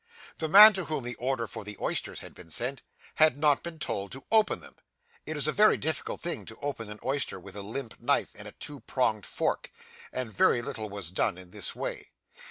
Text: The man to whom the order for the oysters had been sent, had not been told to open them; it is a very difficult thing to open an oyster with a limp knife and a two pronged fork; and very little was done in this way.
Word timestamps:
The 0.39 0.49
man 0.49 0.73
to 0.73 0.85
whom 0.85 1.03
the 1.03 1.13
order 1.17 1.45
for 1.45 1.63
the 1.63 1.77
oysters 1.79 2.21
had 2.21 2.33
been 2.33 2.49
sent, 2.49 2.81
had 3.17 3.37
not 3.37 3.61
been 3.61 3.77
told 3.77 4.11
to 4.13 4.25
open 4.31 4.59
them; 4.59 4.75
it 5.27 5.37
is 5.37 5.47
a 5.47 5.51
very 5.51 5.77
difficult 5.77 6.21
thing 6.21 6.43
to 6.45 6.55
open 6.59 6.89
an 6.89 6.99
oyster 7.05 7.39
with 7.39 7.55
a 7.55 7.61
limp 7.61 7.99
knife 7.99 8.31
and 8.33 8.47
a 8.47 8.51
two 8.53 8.79
pronged 8.79 9.27
fork; 9.27 9.71
and 10.11 10.33
very 10.33 10.63
little 10.63 10.89
was 10.89 11.11
done 11.11 11.37
in 11.37 11.51
this 11.51 11.75
way. 11.75 12.07